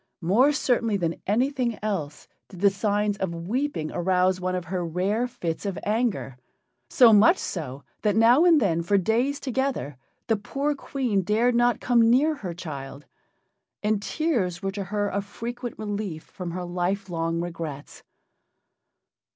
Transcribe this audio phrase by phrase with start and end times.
[0.23, 5.27] More certainly than anything else did the signs of weeping arouse one of her rare
[5.27, 6.39] fits of anger
[6.89, 11.79] so much so that now and then, for days together, the poor Queen dared not
[11.79, 13.05] come near her child,
[13.83, 18.01] and tears were to her a frequent relief from her lifelong regrets.